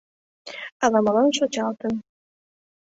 [0.83, 1.93] Ала-молан шочалтын...